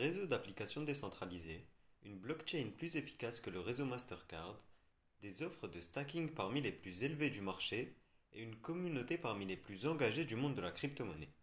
[0.00, 1.66] réseau d'applications décentralisé,
[2.04, 4.58] une blockchain plus efficace que le réseau Mastercard,
[5.20, 7.94] des offres de stacking parmi les plus élevées du marché
[8.32, 11.34] et une communauté parmi les plus engagées du monde de la crypto-monnaie.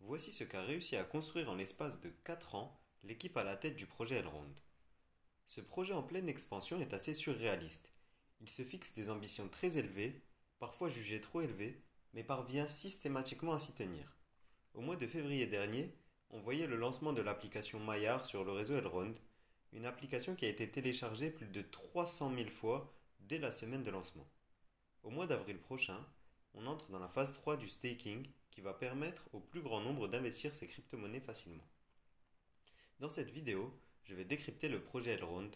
[0.00, 3.76] Voici ce qu'a réussi à construire en l'espace de 4 ans l'équipe à la tête
[3.76, 4.52] du projet Elrond.
[5.46, 7.92] Ce projet en pleine expansion est assez surréaliste.
[8.40, 10.24] Il se fixe des ambitions très élevées,
[10.58, 11.80] parfois jugées trop élevées,
[12.14, 14.16] mais parvient systématiquement à s'y tenir.
[14.74, 15.94] Au mois de février dernier,
[16.30, 19.14] on voyait le lancement de l'application Maillard sur le réseau Elrond,
[19.72, 23.90] une application qui a été téléchargée plus de 300 000 fois dès la semaine de
[23.90, 24.26] lancement.
[25.02, 26.04] Au mois d'avril prochain,
[26.54, 30.08] on entre dans la phase 3 du staking qui va permettre au plus grand nombre
[30.08, 31.66] d'investir ses crypto-monnaies facilement.
[33.00, 33.72] Dans cette vidéo,
[34.04, 35.50] je vais décrypter le projet Elrond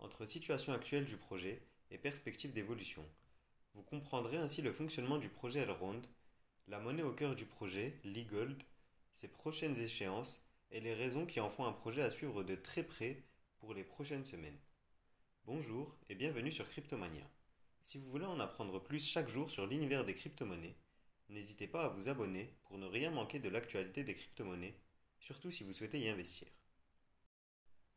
[0.00, 3.04] entre situation actuelle du projet et perspective d'évolution.
[3.74, 6.02] Vous comprendrez ainsi le fonctionnement du projet Elrond,
[6.66, 8.62] la monnaie au cœur du projet, l'e-gold,
[9.12, 12.82] ses prochaines échéances et les raisons qui en font un projet à suivre de très
[12.82, 13.24] près
[13.58, 14.58] pour les prochaines semaines.
[15.44, 17.28] Bonjour et bienvenue sur Cryptomania.
[17.82, 20.76] Si vous voulez en apprendre plus chaque jour sur l'univers des crypto-monnaies,
[21.28, 24.78] n'hésitez pas à vous abonner pour ne rien manquer de l'actualité des crypto-monnaies,
[25.18, 26.48] surtout si vous souhaitez y investir.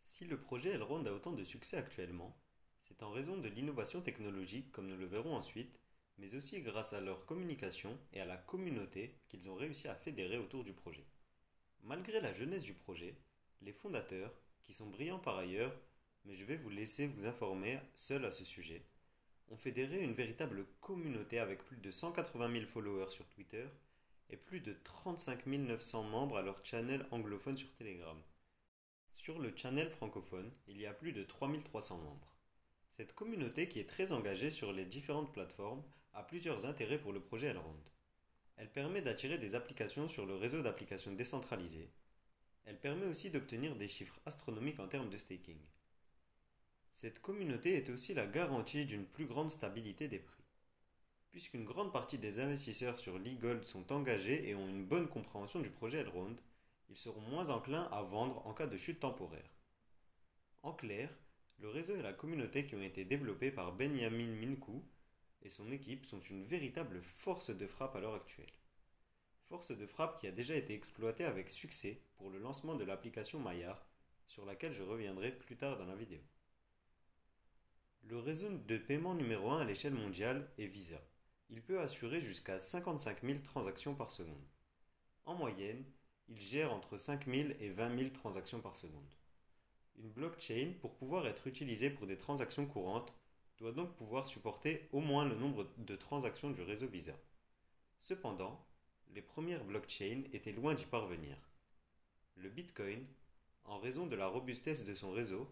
[0.04, 2.38] Si le projet Elrond a autant de succès actuellement,
[2.82, 5.80] c'est en raison de l'innovation technologique comme nous le verrons ensuite,
[6.18, 10.38] mais aussi grâce à leur communication et à la communauté qu'ils ont réussi à fédérer
[10.38, 11.06] autour du projet.
[11.82, 13.16] Malgré la jeunesse du projet,
[13.62, 15.76] les fondateurs, qui sont brillants par ailleurs,
[16.26, 18.86] mais je vais vous laisser vous informer seul à ce sujet,
[19.50, 23.66] ont fédéré une véritable communauté avec plus de 180 000 followers sur Twitter
[24.30, 28.18] et plus de 35 900 membres à leur channel anglophone sur Telegram.
[29.12, 32.33] Sur le channel francophone, il y a plus de 3300 membres.
[32.96, 35.82] Cette communauté qui est très engagée sur les différentes plateformes
[36.14, 37.76] a plusieurs intérêts pour le projet Elrond.
[38.56, 41.90] Elle permet d'attirer des applications sur le réseau d'applications décentralisées.
[42.66, 45.58] Elle permet aussi d'obtenir des chiffres astronomiques en termes de staking.
[46.94, 50.44] Cette communauté est aussi la garantie d'une plus grande stabilité des prix.
[51.32, 55.72] Puisqu'une grande partie des investisseurs sur l'e-gold sont engagés et ont une bonne compréhension du
[55.72, 56.36] projet Elrond,
[56.90, 59.50] ils seront moins enclins à vendre en cas de chute temporaire.
[60.62, 61.10] En clair,
[61.64, 64.84] le réseau et la communauté qui ont été développés par Benjamin Minkou
[65.44, 68.52] et son équipe sont une véritable force de frappe à l'heure actuelle.
[69.46, 73.40] Force de frappe qui a déjà été exploitée avec succès pour le lancement de l'application
[73.40, 73.88] Maillard,
[74.28, 76.20] sur laquelle je reviendrai plus tard dans la vidéo.
[78.04, 81.02] Le réseau de paiement numéro 1 à l'échelle mondiale est Visa.
[81.50, 84.50] Il peut assurer jusqu'à 55 000 transactions par seconde.
[85.24, 85.86] En moyenne,
[86.28, 89.14] il gère entre 5 000 et 20 000 transactions par seconde.
[89.98, 93.14] Une blockchain, pour pouvoir être utilisée pour des transactions courantes,
[93.58, 97.14] doit donc pouvoir supporter au moins le nombre de transactions du réseau Visa.
[98.02, 98.66] Cependant,
[99.14, 101.38] les premières blockchains étaient loin d'y parvenir.
[102.36, 103.06] Le Bitcoin,
[103.66, 105.48] en raison de la robustesse de son réseau,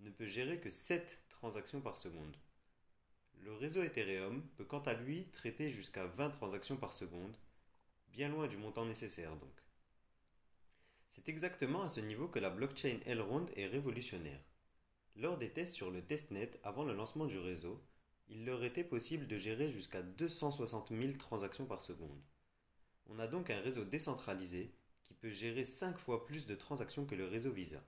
[0.00, 2.36] ne peut gérer que 7 transactions par seconde.
[3.42, 7.36] Le réseau Ethereum peut quant à lui traiter jusqu'à 20 transactions par seconde,
[8.08, 9.69] bien loin du montant nécessaire donc.
[11.10, 14.40] C'est exactement à ce niveau que la blockchain Elrond est révolutionnaire.
[15.16, 17.84] Lors des tests sur le testnet avant le lancement du réseau,
[18.28, 22.22] il leur était possible de gérer jusqu'à 260 000 transactions par seconde.
[23.06, 24.72] On a donc un réseau décentralisé
[25.02, 27.84] qui peut gérer 5 fois plus de transactions que le réseau Visa.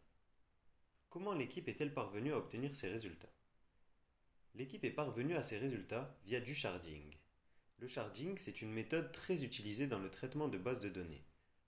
[1.08, 3.32] Comment l'équipe est-elle parvenue à obtenir ces résultats?
[4.56, 7.14] L'équipe est parvenue à ces résultats via du sharding.
[7.78, 11.24] Le sharding, c'est une méthode très utilisée dans le traitement de bases de données.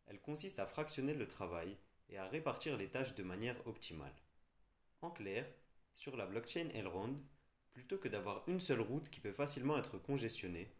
[0.06, 1.76] Elle consiste à fractionner le travail
[2.08, 4.14] et à répartir les tâches de manière optimale.
[5.00, 5.46] En clair,
[5.94, 7.16] sur la blockchain Elrond,
[7.72, 10.70] plutôt que d'avoir une seule route qui peut facilement être congestionnée,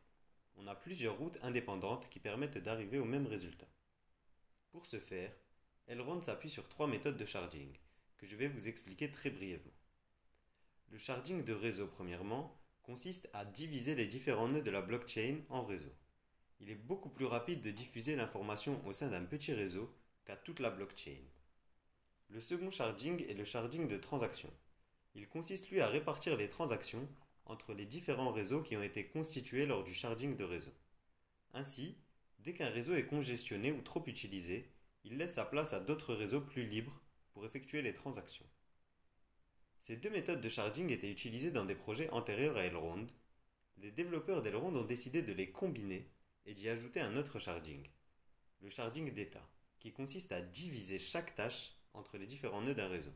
[0.57, 3.67] on a plusieurs routes indépendantes qui permettent d'arriver au même résultat.
[4.71, 5.33] Pour ce faire,
[5.87, 7.73] Elrond s'appuie sur trois méthodes de sharding,
[8.17, 9.73] que je vais vous expliquer très brièvement.
[10.91, 15.65] Le sharding de réseau, premièrement, consiste à diviser les différents nœuds de la blockchain en
[15.65, 15.95] réseaux
[16.65, 19.95] il est beaucoup plus rapide de diffuser l'information au sein d'un petit réseau
[20.25, 21.21] qu'à toute la blockchain.
[22.31, 24.49] Le second sharding est le sharding de transaction.
[25.15, 27.07] Il consiste lui à répartir les transactions
[27.45, 30.73] entre les différents réseaux qui ont été constitués lors du sharding de réseau.
[31.53, 31.99] Ainsi,
[32.39, 34.71] dès qu'un réseau est congestionné ou trop utilisé,
[35.05, 36.99] il laisse sa place à d'autres réseaux plus libres
[37.35, 38.47] pour effectuer les transactions.
[39.81, 43.07] Ces deux méthodes de sharding étaient utilisées dans des projets antérieurs à Elrond.
[43.77, 46.09] Les développeurs d'Elrond ont décidé de les combiner
[46.47, 47.87] et d'y ajouter un autre sharding,
[48.61, 49.47] le sharding d'état,
[49.81, 53.13] qui consiste à diviser chaque tâche entre les différents nœuds d'un réseau.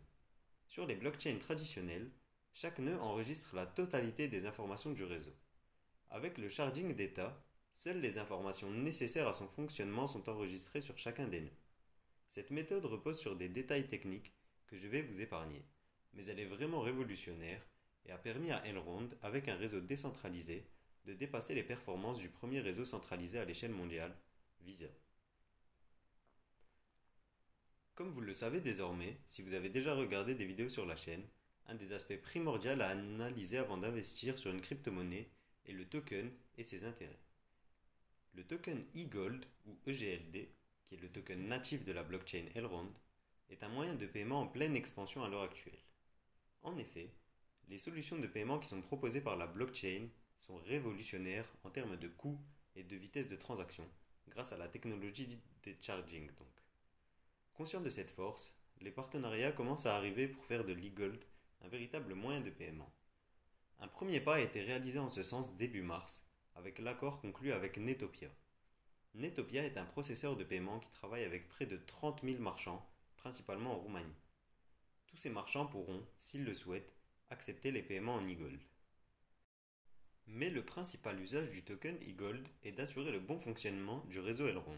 [0.66, 2.10] Sur les blockchains traditionnelles,
[2.52, 5.34] chaque nœud enregistre la totalité des informations du réseau.
[6.10, 7.42] Avec le sharding d'état,
[7.72, 11.56] seules les informations nécessaires à son fonctionnement sont enregistrées sur chacun des nœuds.
[12.28, 14.32] Cette méthode repose sur des détails techniques
[14.66, 15.64] que je vais vous épargner,
[16.12, 17.64] mais elle est vraiment révolutionnaire
[18.04, 20.66] et a permis à Elrond, avec un réseau décentralisé,
[21.08, 24.14] de dépasser les performances du premier réseau centralisé à l'échelle mondiale,
[24.60, 24.86] Visa.
[27.94, 31.26] Comme vous le savez désormais, si vous avez déjà regardé des vidéos sur la chaîne,
[31.66, 35.30] un des aspects primordiaux à analyser avant d'investir sur une crypto-monnaie
[35.64, 37.18] est le token et ses intérêts.
[38.34, 40.48] Le token e-gold ou EGLD,
[40.84, 42.92] qui est le token natif de la blockchain Elrond,
[43.48, 45.80] est un moyen de paiement en pleine expansion à l'heure actuelle.
[46.62, 47.10] En effet,
[47.68, 50.08] les solutions de paiement qui sont proposées par la blockchain
[50.56, 52.40] révolutionnaires en termes de coûts
[52.74, 53.84] et de vitesse de transaction,
[54.28, 56.48] grâce à la technologie des charging donc.
[57.54, 61.22] Conscient de cette force, les partenariats commencent à arriver pour faire de l'e-gold
[61.62, 62.92] un véritable moyen de paiement.
[63.80, 66.22] Un premier pas a été réalisé en ce sens début mars
[66.54, 68.28] avec l'accord conclu avec Netopia.
[69.14, 72.84] Netopia est un processeur de paiement qui travaille avec près de 30 000 marchands,
[73.16, 74.14] principalement en Roumanie.
[75.06, 76.94] Tous ces marchands pourront, s'ils le souhaitent,
[77.30, 78.60] accepter les paiements en e-gold.
[80.30, 84.76] Mais le principal usage du token e-gold est d'assurer le bon fonctionnement du réseau Elrond.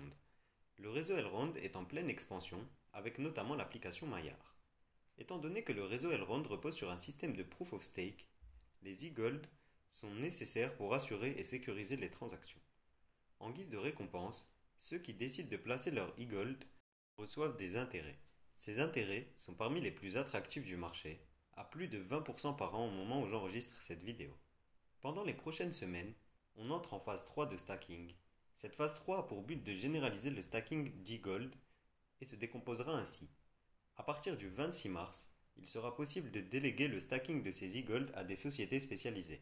[0.79, 4.56] Le réseau Elrond est en pleine expansion, avec notamment l'application Maillard.
[5.19, 8.29] Étant donné que le réseau Elrond repose sur un système de proof of stake,
[8.82, 9.44] les e-gold
[9.91, 12.61] sont nécessaires pour assurer et sécuriser les transactions.
[13.41, 16.64] En guise de récompense, ceux qui décident de placer leur e-gold
[17.19, 18.20] reçoivent des intérêts.
[18.56, 21.20] Ces intérêts sont parmi les plus attractifs du marché,
[21.55, 24.32] à plus de 20% par an au moment où j'enregistre cette vidéo.
[25.00, 26.14] Pendant les prochaines semaines,
[26.56, 28.12] on entre en phase 3 de stacking
[28.61, 31.50] cette phase 3 a pour but de généraliser le stacking d'e-gold
[32.20, 33.26] et se décomposera ainsi.
[33.97, 38.12] À partir du 26 mars, il sera possible de déléguer le stacking de ces e-gold
[38.14, 39.41] à des sociétés spécialisées.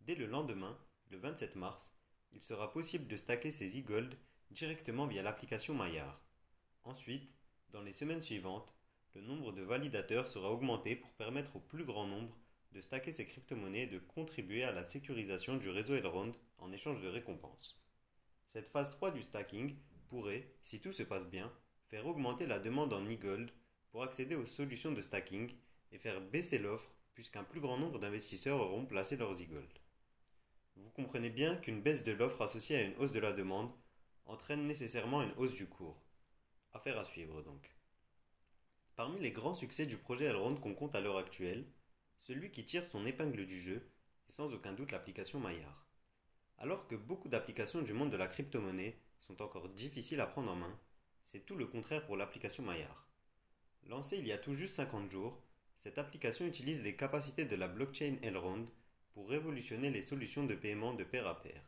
[0.00, 0.78] Dès le lendemain,
[1.10, 1.92] le 27 mars,
[2.32, 4.16] il sera possible de stacker ces e-gold
[4.50, 6.18] directement via l'application Maillard.
[6.84, 7.30] Ensuite,
[7.68, 8.72] dans les semaines suivantes,
[9.14, 12.34] le nombre de validateurs sera augmenté pour permettre au plus grand nombre
[12.72, 17.00] de stacker ces crypto-monnaies et de contribuer à la sécurisation du réseau Elrond en échange
[17.02, 17.80] de récompenses.
[18.46, 19.76] Cette phase 3 du stacking
[20.08, 21.52] pourrait, si tout se passe bien,
[21.88, 23.50] faire augmenter la demande en e-gold
[23.90, 25.52] pour accéder aux solutions de stacking
[25.92, 29.78] et faire baisser l'offre puisqu'un plus grand nombre d'investisseurs auront placé leurs e-gold.
[30.76, 33.72] Vous comprenez bien qu'une baisse de l'offre associée à une hausse de la demande
[34.26, 36.00] entraîne nécessairement une hausse du cours.
[36.72, 37.74] Affaire à suivre donc.
[38.94, 41.64] Parmi les grands succès du projet Elrond qu'on compte à l'heure actuelle,
[42.20, 43.88] celui qui tire son épingle du jeu
[44.28, 45.86] est sans aucun doute l'application Maillard.
[46.58, 50.56] Alors que beaucoup d'applications du monde de la crypto-monnaie sont encore difficiles à prendre en
[50.56, 50.78] main,
[51.24, 53.06] c'est tout le contraire pour l'application Maillard.
[53.86, 55.42] Lancée il y a tout juste 50 jours,
[55.76, 58.66] cette application utilise les capacités de la blockchain Elrond
[59.12, 61.62] pour révolutionner les solutions de paiement de pair à pair.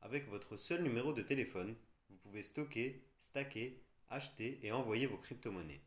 [0.00, 1.74] Avec votre seul numéro de téléphone,
[2.08, 5.80] vous pouvez stocker, stacker, acheter et envoyer vos crypto-monnaies.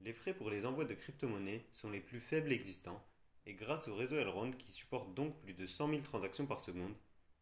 [0.00, 3.04] Les frais pour les envois de crypto-monnaies sont les plus faibles existants
[3.46, 6.94] et grâce au réseau Elrond qui supporte donc plus de 100 000 transactions par seconde,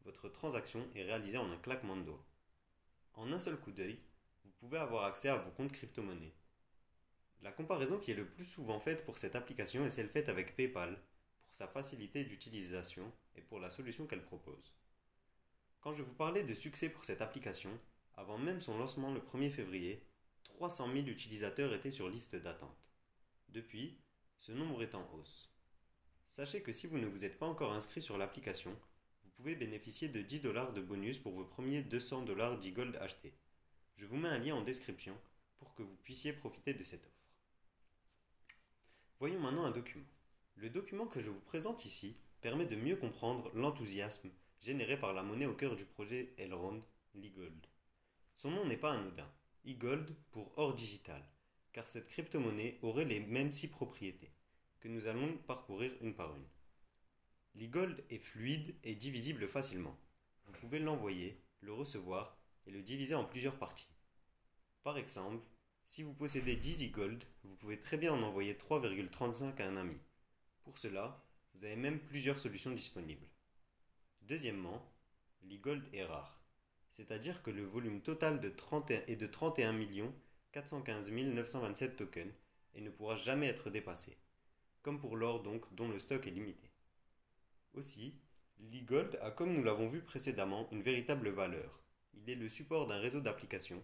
[0.04, 2.24] votre transaction est réalisée en un claquement de doigts.
[3.14, 3.98] En un seul coup d'œil,
[4.44, 6.34] vous pouvez avoir accès à vos comptes crypto-monnaies.
[7.40, 10.56] La comparaison qui est le plus souvent faite pour cette application est celle faite avec
[10.56, 10.98] PayPal,
[11.40, 14.74] pour sa facilité d'utilisation et pour la solution qu'elle propose.
[15.80, 17.70] Quand je vous parlais de succès pour cette application,
[18.14, 20.06] avant même son lancement le 1er février,
[20.44, 22.90] 300 000 utilisateurs étaient sur liste d'attente.
[23.48, 23.98] Depuis,
[24.38, 25.53] ce nombre est en hausse.
[26.26, 28.76] Sachez que si vous ne vous êtes pas encore inscrit sur l'application,
[29.36, 33.34] pouvez bénéficier de 10 dollars de bonus pour vos premiers 200 dollars d'e-gold achetés.
[33.96, 35.14] Je vous mets un lien en description
[35.58, 37.28] pour que vous puissiez profiter de cette offre.
[39.18, 40.06] Voyons maintenant un document.
[40.56, 45.22] Le document que je vous présente ici permet de mieux comprendre l'enthousiasme généré par la
[45.22, 46.82] monnaie au cœur du projet Elrond,
[47.14, 47.66] l'e-gold.
[48.34, 49.30] Son nom n'est pas anodin,
[49.66, 51.22] e-gold pour or digital,
[51.72, 54.30] car cette crypto-monnaie aurait les mêmes six propriétés,
[54.84, 56.44] que nous allons parcourir une par une.
[57.54, 59.98] L'e-gold est fluide et divisible facilement.
[60.44, 62.36] Vous pouvez l'envoyer, le recevoir
[62.66, 63.88] et le diviser en plusieurs parties.
[64.82, 65.42] Par exemple,
[65.86, 69.96] si vous possédez 10 e-gold, vous pouvez très bien en envoyer 3,35 à un ami.
[70.64, 71.24] Pour cela,
[71.54, 73.26] vous avez même plusieurs solutions disponibles.
[74.20, 74.86] Deuxièmement,
[75.44, 76.42] l'e-gold est rare,
[76.90, 80.12] c'est-à-dire que le volume total de 31 est de 31
[80.52, 82.34] 415 927 tokens
[82.74, 84.18] et ne pourra jamais être dépassé,
[84.84, 86.70] comme pour l'or donc dont le stock est limité.
[87.72, 88.14] Aussi,
[88.60, 91.80] l'e-gold a, comme nous l'avons vu précédemment, une véritable valeur.
[92.12, 93.82] Il est le support d'un réseau d'applications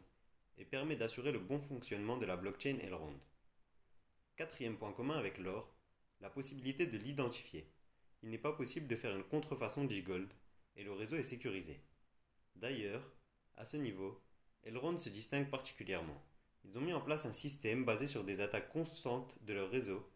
[0.59, 3.19] et permet d'assurer le bon fonctionnement de la blockchain Elrond.
[4.37, 5.75] Quatrième point commun avec l'or,
[6.21, 7.67] la possibilité de l'identifier.
[8.23, 10.29] Il n'est pas possible de faire une contrefaçon d'e-gold
[10.77, 11.81] et le réseau est sécurisé.
[12.57, 13.03] D'ailleurs,
[13.57, 14.21] à ce niveau,
[14.65, 16.23] Elrond se distingue particulièrement.
[16.65, 20.07] ils ont mis en place un système basé sur des attaques constantes de leur réseau.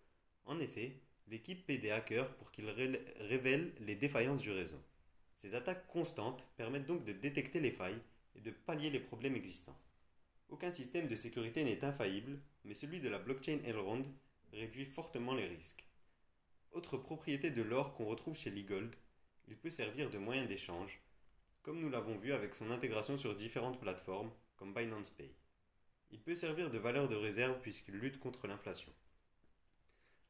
[0.46, 4.80] En effet, l'équipe paie des hackers pour qu'ils révèlent les défaillances du réseau.
[5.36, 8.00] Ces attaques constantes permettent donc de détecter les failles
[8.36, 9.78] et de pallier les problèmes existants.
[10.48, 14.04] Aucun système de sécurité n'est infaillible, mais celui de la blockchain Elrond
[14.52, 15.84] réduit fortement les risques.
[16.72, 18.94] Autre propriété de l'or qu'on retrouve chez Leagold,
[19.48, 21.00] il peut servir de moyen d'échange,
[21.62, 25.30] comme nous l'avons vu avec son intégration sur différentes plateformes comme Binance Pay.
[26.10, 28.92] Il peut servir de valeur de réserve puisqu'il lutte contre l'inflation.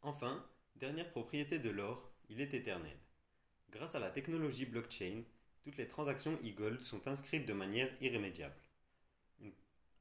[0.07, 0.47] Enfin,
[0.77, 2.99] dernière propriété de l'or, il est éternel.
[3.71, 5.23] Grâce à la technologie blockchain,
[5.63, 8.61] toutes les transactions e-gold sont inscrites de manière irrémédiable.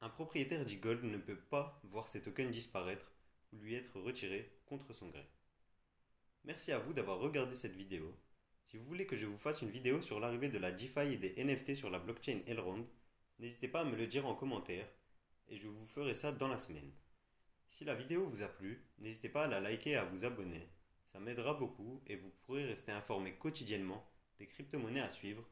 [0.01, 3.13] Un propriétaire d'e-gold ne peut pas voir ses tokens disparaître
[3.53, 5.25] ou lui être retirés contre son gré.
[6.43, 8.13] Merci à vous d'avoir regardé cette vidéo.
[8.65, 11.17] Si vous voulez que je vous fasse une vidéo sur l'arrivée de la DeFi et
[11.17, 12.86] des NFT sur la blockchain Elrond,
[13.39, 14.89] n'hésitez pas à me le dire en commentaire
[15.48, 16.91] et je vous ferai ça dans la semaine.
[17.70, 20.70] Si la vidéo vous a plu, n'hésitez pas à la liker et à vous abonner.
[21.08, 24.05] Ça m'aidera beaucoup et vous pourrez rester informé quotidiennement
[24.39, 25.43] des crypto-monnaies à suivre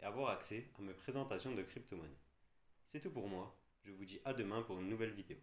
[0.00, 2.22] et avoir accès à mes présentations de crypto-monnaies.
[2.86, 3.58] C'est tout pour moi.
[3.84, 5.36] Je vous dis à demain pour une nouvelle vidéo.